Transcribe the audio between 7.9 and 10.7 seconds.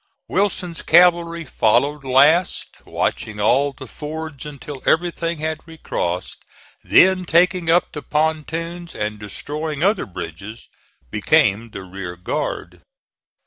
the pontoons and destroying other bridges,